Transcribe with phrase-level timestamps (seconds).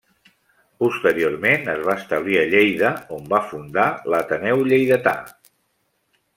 [0.83, 5.17] Posteriorment es va establir a Lleida, on va fundar l'Ateneu Lleidatà.